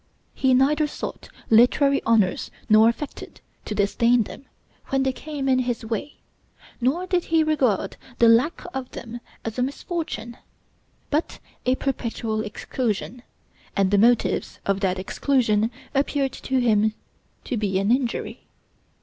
He 0.33 0.55
neither 0.55 0.87
sought 0.87 1.29
literary 1.51 2.01
honors 2.07 2.49
nor 2.67 2.89
affected 2.89 3.39
to 3.65 3.75
disdain 3.75 4.23
them 4.23 4.45
when 4.87 5.03
they 5.03 5.11
came 5.13 5.47
in 5.47 5.59
his 5.59 5.85
way, 5.85 6.15
nor 6.81 7.05
did 7.05 7.25
he 7.25 7.43
regard 7.43 7.97
the 8.17 8.27
lack 8.27 8.63
of 8.73 8.89
them 8.93 9.21
as 9.45 9.59
a 9.59 9.61
misfortune: 9.61 10.37
but 11.11 11.37
a 11.67 11.75
perpetual 11.75 12.41
exclusion, 12.43 13.21
and 13.75 13.91
the 13.91 13.99
motives 13.99 14.57
of 14.65 14.79
that 14.79 14.97
exclusion, 14.97 15.69
appeared 15.93 16.31
to 16.33 16.57
him 16.57 16.95
to 17.43 17.55
be 17.55 17.77
an 17.77 17.91
injury. 17.91 18.47